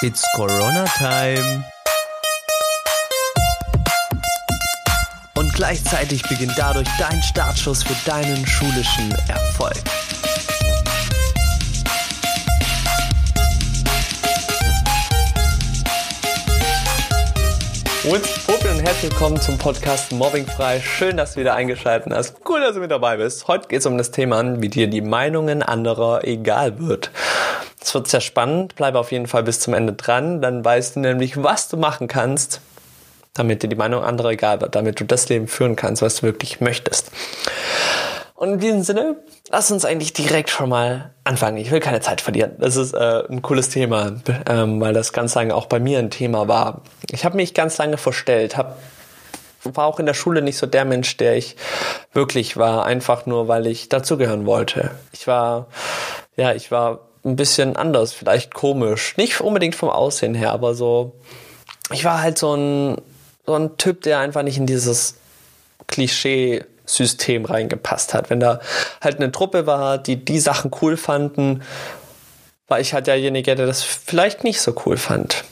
[0.00, 1.64] It's Corona Time.
[5.34, 9.74] Und gleichzeitig beginnt dadurch dein Startschuss für deinen schulischen Erfolg.
[18.04, 20.80] What's Popel und herzlich willkommen zum Podcast Mobbingfrei.
[20.80, 22.36] Schön, dass du wieder eingeschaltet hast.
[22.48, 23.48] Cool, dass du mit dabei bist.
[23.48, 27.10] Heute geht es um das Thema, wie dir die Meinungen anderer egal wird.
[27.80, 28.74] Es wird sehr spannend.
[28.74, 30.42] Bleibe auf jeden Fall bis zum Ende dran.
[30.42, 32.60] Dann weißt du nämlich, was du machen kannst,
[33.34, 36.22] damit dir die Meinung anderer egal wird, damit du das Leben führen kannst, was du
[36.24, 37.10] wirklich möchtest.
[38.38, 39.16] Und in diesem Sinne,
[39.50, 41.56] lass uns eigentlich direkt schon mal anfangen.
[41.56, 42.52] Ich will keine Zeit verlieren.
[42.58, 44.12] Das ist äh, ein cooles Thema,
[44.48, 46.82] ähm, weil das ganz lange auch bei mir ein Thema war.
[47.10, 48.78] Ich habe mich ganz lange verstellt, hab,
[49.64, 51.56] war auch in der Schule nicht so der Mensch, der ich
[52.12, 54.92] wirklich war, einfach nur, weil ich dazugehören wollte.
[55.10, 55.66] Ich war,
[56.36, 59.16] ja, ich war ein bisschen anders, vielleicht komisch.
[59.16, 61.12] Nicht unbedingt vom Aussehen her, aber so,
[61.92, 62.96] ich war halt so ein,
[63.46, 65.16] so ein Typ, der einfach nicht in dieses
[65.86, 68.30] Klischee System reingepasst hat.
[68.30, 68.60] Wenn da
[69.00, 71.62] halt eine Truppe war, die die Sachen cool fanden,
[72.66, 75.44] war ich halt derjenige, der das vielleicht nicht so cool fand.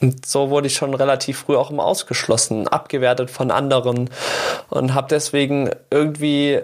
[0.00, 4.10] Und so wurde ich schon relativ früh auch immer ausgeschlossen, abgewertet von anderen
[4.68, 6.60] und habe deswegen irgendwie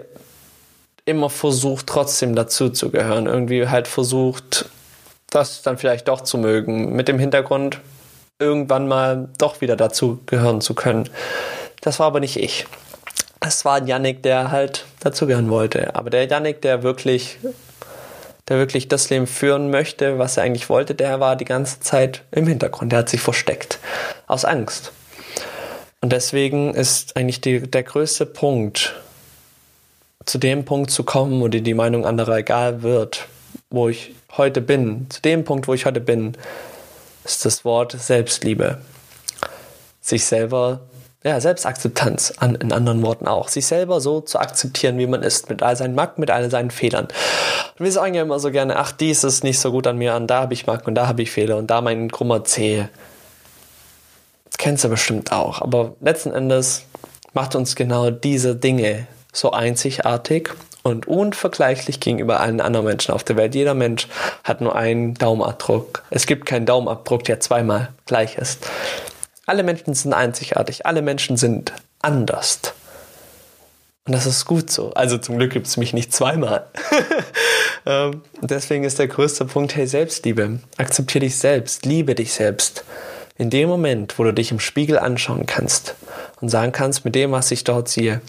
[1.11, 3.27] immer versucht, trotzdem dazu zu gehören.
[3.27, 4.65] Irgendwie halt versucht,
[5.29, 7.79] das dann vielleicht doch zu mögen, mit dem Hintergrund,
[8.39, 11.09] irgendwann mal doch wieder dazu gehören zu können.
[11.81, 12.65] Das war aber nicht ich.
[13.39, 15.95] Es war Yannick, der halt dazugehören wollte.
[15.95, 17.39] Aber der Yannick, der wirklich,
[18.47, 22.23] der wirklich das Leben führen möchte, was er eigentlich wollte, der war die ganze Zeit
[22.31, 22.91] im Hintergrund.
[22.91, 23.79] Der hat sich versteckt.
[24.27, 24.91] Aus Angst.
[26.01, 28.95] Und deswegen ist eigentlich die, der größte Punkt,
[30.25, 33.27] zu dem Punkt zu kommen, wo dir die Meinung anderer egal wird,
[33.69, 36.37] wo ich heute bin, zu dem Punkt, wo ich heute bin,
[37.23, 38.79] ist das Wort Selbstliebe.
[39.99, 40.81] Sich selber,
[41.23, 43.47] ja, Selbstakzeptanz an, in anderen Worten auch.
[43.47, 46.71] Sich selber so zu akzeptieren, wie man ist, mit all seinen Macken, mit all seinen
[46.71, 47.05] Fehlern.
[47.77, 50.13] Und wir sagen ja immer so gerne, ach, dies ist nicht so gut an mir,
[50.13, 52.87] an da habe ich Macken und da habe ich Fehler und da mein krummer Zeh.
[54.45, 55.61] Das kennst du bestimmt auch.
[55.61, 56.85] Aber letzten Endes
[57.33, 60.49] macht uns genau diese Dinge so einzigartig
[60.83, 63.55] und unvergleichlich gegenüber allen anderen Menschen auf der Welt.
[63.55, 64.07] Jeder Mensch
[64.43, 66.03] hat nur einen Daumenabdruck.
[66.09, 68.67] Es gibt keinen Daumenabdruck, der zweimal gleich ist.
[69.45, 70.85] Alle Menschen sind einzigartig.
[70.85, 72.59] Alle Menschen sind anders.
[74.05, 74.91] Und das ist gut so.
[74.93, 76.65] Also zum Glück gibt es mich nicht zweimal.
[77.85, 80.59] ähm, deswegen ist der größte Punkt, hey, Selbstliebe.
[80.77, 82.83] Akzeptiere dich selbst, liebe dich selbst.
[83.37, 85.95] In dem Moment, wo du dich im Spiegel anschauen kannst
[86.41, 88.21] und sagen kannst, mit dem, was ich dort sehe,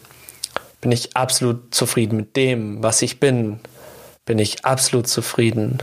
[0.82, 3.60] bin ich absolut zufrieden mit dem, was ich bin,
[4.26, 5.78] bin ich absolut zufrieden.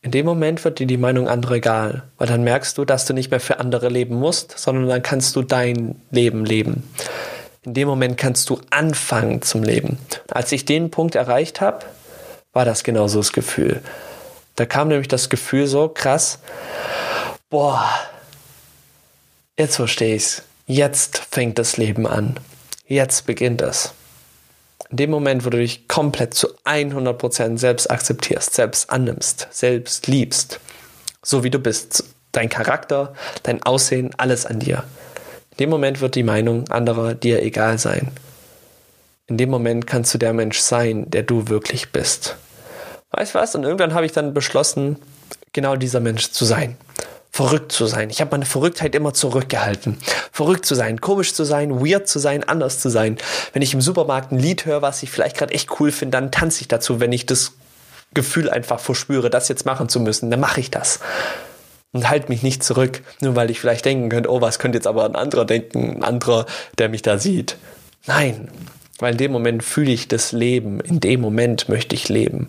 [0.00, 3.12] In dem Moment wird dir die Meinung anderer egal, weil dann merkst du, dass du
[3.12, 6.88] nicht mehr für andere leben musst, sondern dann kannst du dein Leben leben.
[7.64, 9.98] In dem Moment kannst du anfangen zum Leben.
[10.30, 11.84] Als ich den Punkt erreicht habe,
[12.52, 13.82] war das genauso das Gefühl.
[14.54, 16.38] Da kam nämlich das Gefühl so krass,
[17.50, 17.84] boah,
[19.58, 20.44] jetzt verstehe ich's.
[20.66, 22.38] Jetzt fängt das Leben an.
[22.88, 23.92] Jetzt beginnt es.
[24.88, 30.58] In dem Moment, wo du dich komplett zu 100% selbst akzeptierst, selbst annimmst, selbst liebst,
[31.22, 33.12] so wie du bist, dein Charakter,
[33.42, 34.84] dein Aussehen, alles an dir.
[35.50, 38.10] In dem Moment wird die Meinung anderer dir egal sein.
[39.26, 42.36] In dem Moment kannst du der Mensch sein, der du wirklich bist.
[43.10, 43.54] Weißt du was?
[43.54, 44.96] Und irgendwann habe ich dann beschlossen,
[45.52, 46.78] genau dieser Mensch zu sein
[47.38, 48.10] verrückt zu sein.
[48.10, 49.96] Ich habe meine Verrücktheit immer zurückgehalten.
[50.32, 53.16] Verrückt zu sein, komisch zu sein, weird zu sein, anders zu sein.
[53.52, 56.32] Wenn ich im Supermarkt ein Lied höre, was ich vielleicht gerade echt cool finde, dann
[56.32, 56.98] tanze ich dazu.
[56.98, 57.52] Wenn ich das
[58.12, 60.98] Gefühl einfach verspüre, das jetzt machen zu müssen, dann mache ich das.
[61.92, 64.88] Und halt mich nicht zurück, nur weil ich vielleicht denken könnte, oh, was könnte jetzt
[64.88, 66.44] aber ein anderer denken, ein anderer,
[66.78, 67.56] der mich da sieht.
[68.08, 68.48] Nein,
[68.98, 72.48] weil in dem Moment fühle ich das Leben, in dem Moment möchte ich leben.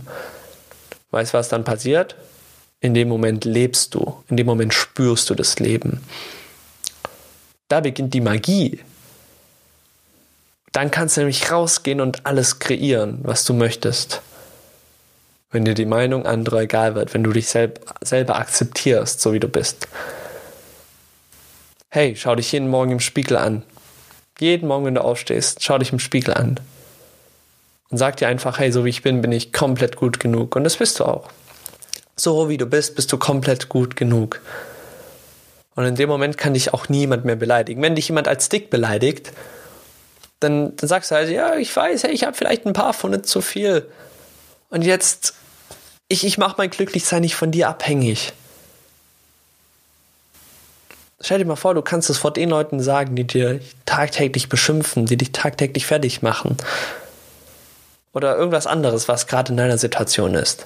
[1.11, 2.15] Weißt du, was dann passiert?
[2.81, 6.01] In dem Moment lebst du, in dem Moment spürst du das Leben.
[7.67, 8.79] Da beginnt die Magie.
[10.71, 14.21] Dann kannst du nämlich rausgehen und alles kreieren, was du möchtest.
[15.51, 19.39] Wenn dir die Meinung anderer egal wird, wenn du dich selb selber akzeptierst, so wie
[19.39, 19.87] du bist.
[21.89, 23.63] Hey, schau dich jeden Morgen im Spiegel an.
[24.39, 26.59] Jeden Morgen, wenn du aufstehst, schau dich im Spiegel an.
[27.89, 30.55] Und sag dir einfach, hey, so wie ich bin, bin ich komplett gut genug.
[30.55, 31.29] Und das bist du auch
[32.19, 34.41] so wie du bist, bist du komplett gut genug.
[35.75, 37.81] Und in dem Moment kann dich auch niemand mehr beleidigen.
[37.81, 39.31] Wenn dich jemand als dick beleidigt,
[40.39, 43.23] dann, dann sagst du halt, ja, ich weiß, hey, ich habe vielleicht ein paar von
[43.23, 43.85] zu viel.
[44.69, 45.33] Und jetzt,
[46.07, 48.33] ich, ich mache mein Glücklichsein nicht von dir abhängig.
[51.21, 55.05] Stell dir mal vor, du kannst es vor den Leuten sagen, die dir tagtäglich beschimpfen,
[55.05, 56.57] die dich tagtäglich fertig machen.
[58.13, 60.65] Oder irgendwas anderes, was gerade in deiner Situation ist.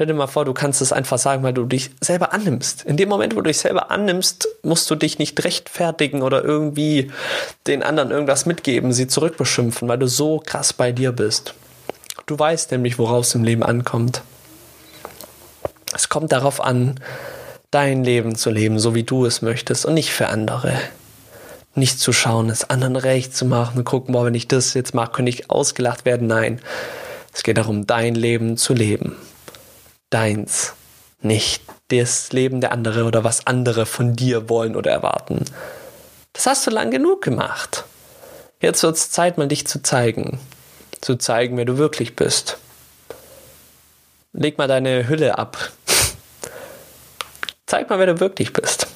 [0.00, 2.86] Stell dir mal vor, du kannst es einfach sagen, weil du dich selber annimmst.
[2.86, 7.12] In dem Moment, wo du dich selber annimmst, musst du dich nicht rechtfertigen oder irgendwie
[7.66, 11.52] den anderen irgendwas mitgeben, sie zurückbeschimpfen, weil du so krass bei dir bist.
[12.24, 14.22] Du weißt nämlich, worauf es im Leben ankommt.
[15.94, 16.98] Es kommt darauf an,
[17.70, 20.72] dein Leben zu leben, so wie du es möchtest und nicht für andere.
[21.74, 24.94] Nicht zu schauen, es anderen recht zu machen und gucken, boah, wenn ich das jetzt
[24.94, 26.26] mache, könnte ich ausgelacht werden.
[26.26, 26.62] Nein,
[27.34, 29.14] es geht darum, dein Leben zu leben.
[30.10, 30.74] Deins.
[31.22, 35.44] Nicht das Leben der andere oder was andere von dir wollen oder erwarten.
[36.32, 37.84] Das hast du lang genug gemacht.
[38.60, 40.40] Jetzt wird es Zeit, mal dich zu zeigen.
[41.00, 42.58] Zu zeigen, wer du wirklich bist.
[44.32, 45.70] Leg mal deine Hülle ab.
[47.66, 48.86] Zeig mal, wer du wirklich bist.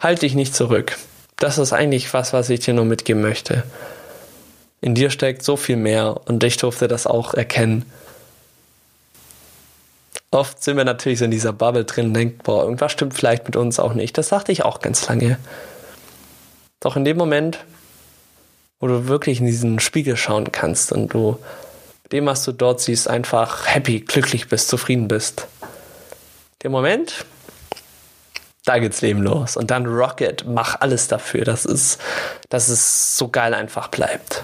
[0.00, 0.96] Halt dich nicht zurück.
[1.36, 3.64] Das ist eigentlich was, was ich dir nur mitgeben möchte.
[4.80, 7.90] In dir steckt so viel mehr und ich durfte das auch erkennen.
[10.34, 13.44] Oft sind wir natürlich so in dieser Bubble drin und denken, boah, irgendwas stimmt vielleicht
[13.44, 14.18] mit uns auch nicht.
[14.18, 15.38] Das sagte ich auch ganz lange.
[16.80, 17.60] Doch in dem Moment,
[18.80, 21.38] wo du wirklich in diesen Spiegel schauen kannst und du
[22.10, 25.46] dem, was du dort siehst, einfach happy, glücklich bist, zufrieden bist.
[26.64, 27.24] Der Moment,
[28.64, 29.56] da geht's Leben los.
[29.56, 31.98] Und dann Rocket, mach alles dafür, dass es,
[32.48, 34.42] dass es so geil einfach bleibt.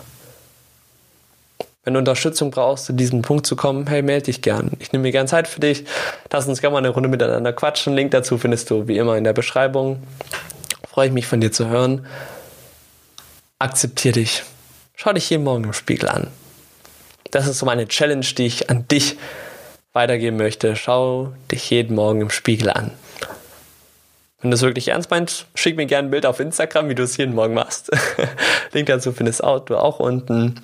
[1.83, 4.73] Wenn du Unterstützung brauchst, zu diesem Punkt zu kommen, hey, melde dich gern.
[4.81, 5.85] Ich nehme mir gern Zeit für dich.
[6.31, 7.95] Lass uns gerne mal eine Runde miteinander quatschen.
[7.95, 10.03] Link dazu findest du wie immer in der Beschreibung.
[10.87, 12.07] Freue ich mich von dir zu hören.
[13.59, 14.43] Akzeptier dich.
[14.95, 16.27] Schau dich jeden Morgen im Spiegel an.
[17.31, 19.17] Das ist so meine Challenge, die ich an dich
[19.95, 20.77] weitergeben möchte.
[20.77, 22.91] Schau dich jeden Morgen im Spiegel an.
[24.43, 27.05] Wenn du es wirklich ernst meinst, schick mir gerne ein Bild auf Instagram, wie du
[27.05, 27.91] es jeden Morgen machst.
[28.73, 30.61] Link dazu findest du auch unten.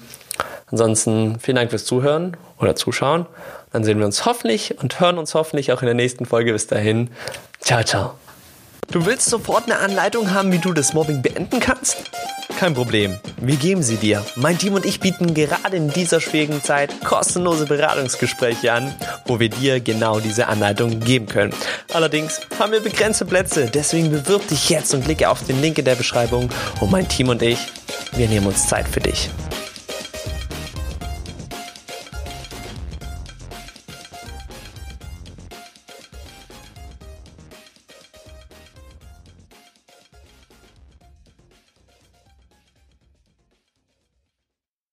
[0.70, 3.26] Ansonsten vielen Dank fürs Zuhören oder Zuschauen.
[3.72, 6.52] Dann sehen wir uns hoffentlich und hören uns hoffentlich auch in der nächsten Folge.
[6.52, 7.10] Bis dahin.
[7.60, 8.14] Ciao, ciao.
[8.90, 12.04] Du willst sofort eine Anleitung haben, wie du das Mobbing beenden kannst?
[12.56, 14.24] Kein Problem, wir geben sie dir.
[14.36, 18.94] Mein Team und ich bieten gerade in dieser schwierigen Zeit kostenlose Beratungsgespräche an,
[19.26, 21.52] wo wir dir genau diese Anleitung geben können.
[21.92, 25.84] Allerdings haben wir begrenzte Plätze, deswegen bewirb dich jetzt und klicke auf den Link in
[25.84, 26.48] der Beschreibung
[26.80, 27.58] und mein Team und ich,
[28.12, 29.28] wir nehmen uns Zeit für dich.